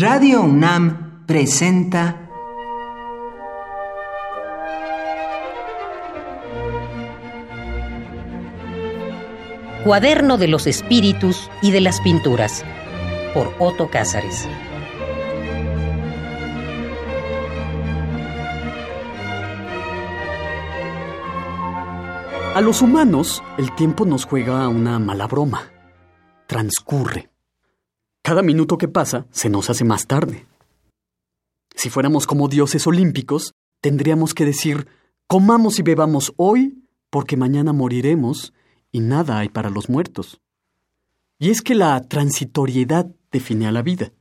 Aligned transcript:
Radio 0.00 0.40
UNAM 0.40 1.26
presenta 1.26 2.26
Cuaderno 9.84 10.38
de 10.38 10.48
los 10.48 10.66
Espíritus 10.66 11.50
y 11.60 11.70
de 11.70 11.82
las 11.82 12.00
Pinturas 12.00 12.64
por 13.34 13.54
Otto 13.58 13.90
Cázares. 13.90 14.48
A 22.54 22.60
los 22.62 22.80
humanos, 22.80 23.42
el 23.58 23.74
tiempo 23.74 24.06
nos 24.06 24.24
juega 24.24 24.66
una 24.68 24.98
mala 24.98 25.26
broma. 25.26 25.64
Transcurre. 26.46 27.29
Cada 28.22 28.42
minuto 28.42 28.78
que 28.78 28.88
pasa 28.88 29.26
se 29.30 29.48
nos 29.48 29.70
hace 29.70 29.84
más 29.84 30.06
tarde. 30.06 30.46
Si 31.74 31.88
fuéramos 31.88 32.26
como 32.26 32.48
dioses 32.48 32.86
olímpicos, 32.86 33.54
tendríamos 33.80 34.34
que 34.34 34.44
decir, 34.44 34.86
comamos 35.26 35.78
y 35.78 35.82
bebamos 35.82 36.32
hoy, 36.36 36.84
porque 37.08 37.36
mañana 37.36 37.72
moriremos 37.72 38.52
y 38.92 39.00
nada 39.00 39.38
hay 39.38 39.48
para 39.48 39.70
los 39.70 39.88
muertos. 39.88 40.40
Y 41.38 41.50
es 41.50 41.62
que 41.62 41.74
la 41.74 42.00
transitoriedad 42.02 43.06
define 43.32 43.66
a 43.66 43.72
la 43.72 43.82
vida. 43.82 44.12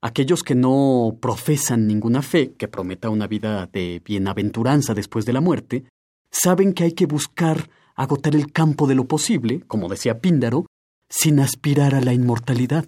Aquellos 0.00 0.42
que 0.42 0.56
no 0.56 1.16
profesan 1.20 1.86
ninguna 1.86 2.22
fe 2.22 2.54
que 2.54 2.66
prometa 2.66 3.10
una 3.10 3.28
vida 3.28 3.68
de 3.72 4.02
bienaventuranza 4.04 4.94
después 4.94 5.24
de 5.24 5.32
la 5.32 5.40
muerte, 5.40 5.84
saben 6.32 6.72
que 6.72 6.82
hay 6.84 6.92
que 6.92 7.06
buscar 7.06 7.70
agotar 7.94 8.34
el 8.34 8.50
campo 8.52 8.88
de 8.88 8.96
lo 8.96 9.06
posible, 9.06 9.60
como 9.68 9.88
decía 9.88 10.18
Píndaro, 10.18 10.66
sin 11.08 11.38
aspirar 11.38 11.94
a 11.94 12.00
la 12.00 12.12
inmortalidad. 12.12 12.86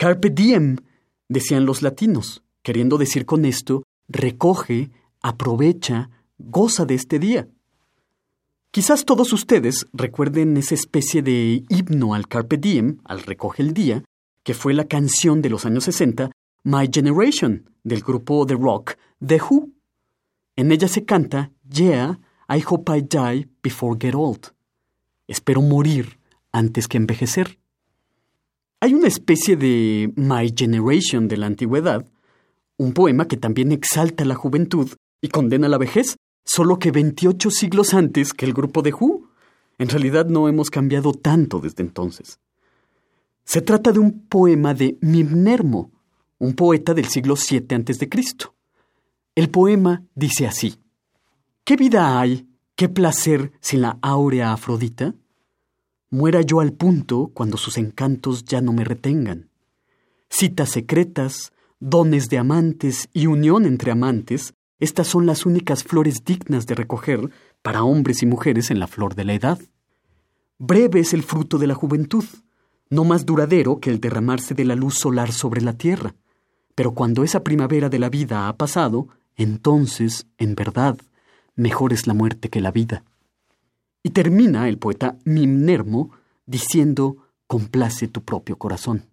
Carpe 0.00 0.30
diem, 0.30 0.78
decían 1.28 1.66
los 1.66 1.82
latinos, 1.82 2.42
queriendo 2.62 2.96
decir 2.96 3.26
con 3.26 3.44
esto, 3.44 3.82
recoge, 4.08 4.90
aprovecha, 5.20 6.08
goza 6.38 6.86
de 6.86 6.94
este 6.94 7.18
día. 7.18 7.48
Quizás 8.70 9.04
todos 9.04 9.30
ustedes 9.34 9.88
recuerden 9.92 10.56
esa 10.56 10.74
especie 10.74 11.20
de 11.20 11.64
himno 11.68 12.14
al 12.14 12.28
Carpe 12.28 12.56
Diem, 12.56 12.96
al 13.04 13.20
Recoge 13.20 13.62
el 13.62 13.74
Día, 13.74 14.02
que 14.42 14.54
fue 14.54 14.72
la 14.72 14.86
canción 14.86 15.42
de 15.42 15.50
los 15.50 15.66
años 15.66 15.84
60, 15.84 16.30
My 16.62 16.88
Generation, 16.90 17.68
del 17.84 18.00
grupo 18.00 18.46
de 18.46 18.54
rock 18.54 18.94
The 19.22 19.38
Who. 19.38 19.68
En 20.56 20.72
ella 20.72 20.88
se 20.88 21.04
canta, 21.04 21.52
Yeah, 21.70 22.18
I 22.48 22.64
hope 22.66 22.90
I 22.90 23.02
die 23.02 23.50
before 23.62 23.98
get 24.00 24.14
old. 24.14 24.54
Espero 25.28 25.60
morir 25.60 26.18
antes 26.52 26.88
que 26.88 26.96
envejecer. 26.96 27.59
Hay 28.82 28.94
una 28.94 29.08
especie 29.08 29.56
de 29.56 30.10
My 30.16 30.54
Generation 30.56 31.28
de 31.28 31.36
la 31.36 31.46
antigüedad, 31.46 32.06
un 32.78 32.94
poema 32.94 33.28
que 33.28 33.36
también 33.36 33.72
exalta 33.72 34.24
la 34.24 34.34
juventud 34.34 34.90
y 35.20 35.28
condena 35.28 35.68
la 35.68 35.76
vejez, 35.76 36.16
solo 36.44 36.78
que 36.78 36.90
28 36.90 37.50
siglos 37.50 37.92
antes 37.92 38.32
que 38.32 38.46
el 38.46 38.54
grupo 38.54 38.80
de 38.80 38.94
Who. 38.94 39.28
En 39.76 39.90
realidad 39.90 40.26
no 40.26 40.48
hemos 40.48 40.70
cambiado 40.70 41.12
tanto 41.12 41.60
desde 41.60 41.82
entonces. 41.82 42.38
Se 43.44 43.60
trata 43.60 43.92
de 43.92 43.98
un 43.98 44.26
poema 44.26 44.72
de 44.72 44.96
Mimnermo, 45.02 45.90
un 46.38 46.54
poeta 46.54 46.94
del 46.94 47.06
siglo 47.06 47.34
VII 47.34 47.66
a.C. 47.74 48.08
El 49.34 49.50
poema 49.50 50.04
dice 50.14 50.46
así: 50.46 50.76
¿Qué 51.64 51.76
vida 51.76 52.18
hay, 52.18 52.46
qué 52.76 52.88
placer 52.88 53.52
sin 53.60 53.82
la 53.82 53.98
áurea 54.00 54.54
Afrodita? 54.54 55.14
Muera 56.10 56.42
yo 56.42 56.60
al 56.60 56.72
punto 56.72 57.30
cuando 57.32 57.56
sus 57.56 57.78
encantos 57.78 58.44
ya 58.44 58.60
no 58.60 58.72
me 58.72 58.84
retengan. 58.84 59.48
Citas 60.28 60.70
secretas, 60.70 61.52
dones 61.78 62.28
de 62.28 62.38
amantes 62.38 63.08
y 63.12 63.26
unión 63.26 63.64
entre 63.64 63.92
amantes 63.92 64.54
estas 64.80 65.08
son 65.08 65.26
las 65.26 65.44
únicas 65.44 65.84
flores 65.84 66.24
dignas 66.24 66.66
de 66.66 66.74
recoger 66.74 67.30
para 67.60 67.84
hombres 67.84 68.22
y 68.22 68.26
mujeres 68.26 68.70
en 68.70 68.80
la 68.80 68.86
flor 68.86 69.14
de 69.14 69.26
la 69.26 69.34
edad. 69.34 69.60
Breve 70.58 71.00
es 71.00 71.12
el 71.12 71.22
fruto 71.22 71.58
de 71.58 71.66
la 71.66 71.74
juventud, 71.74 72.24
no 72.88 73.04
más 73.04 73.26
duradero 73.26 73.78
que 73.78 73.90
el 73.90 74.00
derramarse 74.00 74.54
de 74.54 74.64
la 74.64 74.74
luz 74.74 74.98
solar 74.98 75.32
sobre 75.32 75.60
la 75.60 75.74
tierra. 75.74 76.14
Pero 76.74 76.94
cuando 76.94 77.24
esa 77.24 77.44
primavera 77.44 77.90
de 77.90 77.98
la 77.98 78.08
vida 78.08 78.48
ha 78.48 78.56
pasado, 78.56 79.08
entonces, 79.36 80.26
en 80.38 80.54
verdad, 80.54 80.98
mejor 81.56 81.92
es 81.92 82.06
la 82.06 82.14
muerte 82.14 82.48
que 82.48 82.62
la 82.62 82.72
vida. 82.72 83.04
Y 84.02 84.10
termina 84.10 84.68
el 84.68 84.78
poeta 84.78 85.16
Mimnermo 85.24 86.10
diciendo, 86.46 87.16
complace 87.46 88.08
tu 88.08 88.22
propio 88.22 88.56
corazón. 88.56 89.06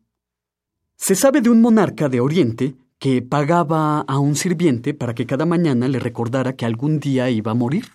Se 0.95 1.15
sabe 1.15 1.41
de 1.41 1.49
un 1.49 1.61
monarca 1.61 2.09
de 2.09 2.19
Oriente 2.19 2.75
que 2.99 3.21
pagaba 3.21 4.01
a 4.01 4.19
un 4.19 4.35
sirviente 4.35 4.93
para 4.93 5.13
que 5.13 5.25
cada 5.25 5.45
mañana 5.45 5.87
le 5.87 5.99
recordara 5.99 6.55
que 6.55 6.65
algún 6.65 6.99
día 6.99 7.29
iba 7.29 7.51
a 7.51 7.55
morir. 7.55 7.85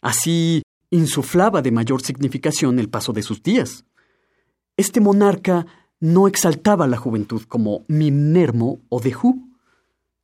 Así 0.00 0.62
insuflaba 0.90 1.62
de 1.62 1.72
mayor 1.72 2.00
significación 2.02 2.78
el 2.78 2.88
paso 2.88 3.12
de 3.12 3.22
sus 3.22 3.42
días. 3.42 3.84
Este 4.76 5.00
monarca 5.00 5.66
no 6.00 6.28
exaltaba 6.28 6.86
la 6.86 6.96
juventud 6.96 7.42
como 7.48 7.82
Mimnermo 7.88 8.80
o 8.88 9.00
Dehu. 9.00 9.50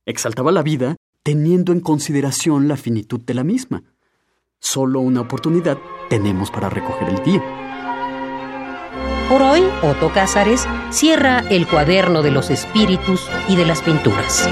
Exaltaba 0.05 0.51
la 0.51 0.63
vida 0.63 0.95
teniendo 1.23 1.71
en 1.71 1.79
consideración 1.79 2.67
la 2.67 2.77
finitud 2.77 3.21
de 3.21 3.33
la 3.33 3.43
misma. 3.43 3.83
Solo 4.65 5.01
una 5.01 5.19
oportunidad 5.19 5.77
tenemos 6.09 6.49
para 6.49 6.69
recoger 6.69 7.09
el 7.09 7.21
día. 7.21 7.43
Por 9.27 9.41
hoy, 9.41 9.61
Otto 9.81 10.09
Cázares 10.13 10.65
cierra 10.89 11.43
el 11.49 11.67
cuaderno 11.67 12.21
de 12.21 12.31
los 12.31 12.49
espíritus 12.49 13.29
y 13.49 13.57
de 13.57 13.65
las 13.65 13.81
pinturas. 13.81 14.49